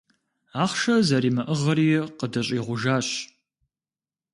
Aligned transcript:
Ахъшэ 0.63 0.95
зэримыӀыгъри 1.07 1.87
къыдыщӀигъужащ. 2.17 3.07